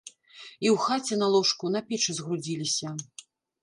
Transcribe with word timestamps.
І 0.67 0.71
ў 0.71 0.73
хаце 0.85 1.13
на 1.21 1.29
ложку, 1.35 1.63
на 1.79 1.85
печы 1.93 2.11
згрудзіліся. 2.23 2.87